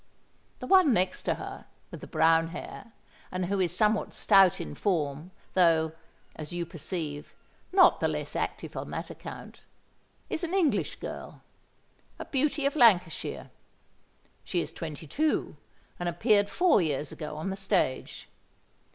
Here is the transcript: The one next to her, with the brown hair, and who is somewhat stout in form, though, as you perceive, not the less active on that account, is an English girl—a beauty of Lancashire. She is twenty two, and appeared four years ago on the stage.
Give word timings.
The 0.59 0.65
one 0.65 0.93
next 0.93 1.21
to 1.29 1.35
her, 1.35 1.65
with 1.91 2.01
the 2.01 2.07
brown 2.07 2.47
hair, 2.47 2.91
and 3.31 3.45
who 3.45 3.59
is 3.59 3.71
somewhat 3.75 4.15
stout 4.15 4.59
in 4.59 4.73
form, 4.73 5.29
though, 5.53 5.91
as 6.35 6.51
you 6.51 6.65
perceive, 6.65 7.35
not 7.71 7.99
the 7.99 8.07
less 8.07 8.35
active 8.35 8.75
on 8.75 8.89
that 8.89 9.11
account, 9.11 9.59
is 10.27 10.43
an 10.43 10.55
English 10.55 10.95
girl—a 10.95 12.25
beauty 12.25 12.65
of 12.65 12.75
Lancashire. 12.75 13.51
She 14.43 14.59
is 14.61 14.71
twenty 14.73 15.05
two, 15.05 15.55
and 15.99 16.09
appeared 16.09 16.49
four 16.49 16.81
years 16.81 17.11
ago 17.11 17.37
on 17.37 17.51
the 17.51 17.55
stage. 17.55 18.27